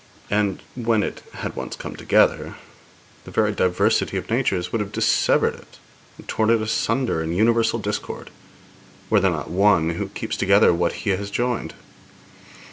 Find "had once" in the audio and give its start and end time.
1.31-1.75